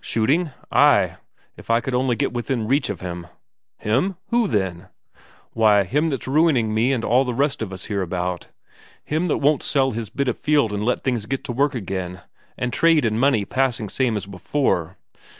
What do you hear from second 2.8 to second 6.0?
of him!" "Him? Who, then?" "Why,